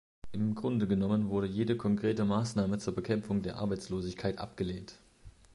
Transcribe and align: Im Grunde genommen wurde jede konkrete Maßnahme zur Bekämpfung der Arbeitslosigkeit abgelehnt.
Im 0.31 0.55
Grunde 0.55 0.87
genommen 0.87 1.29
wurde 1.29 1.45
jede 1.45 1.77
konkrete 1.77 2.25
Maßnahme 2.25 2.79
zur 2.79 2.95
Bekämpfung 2.95 3.43
der 3.43 3.57
Arbeitslosigkeit 3.57 4.39
abgelehnt. 4.39 4.97